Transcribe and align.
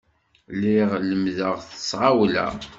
Lliɣ 0.53 0.91
lemmdeɣ 1.09 1.53
s 1.61 1.83
tɣawla. 1.89 2.47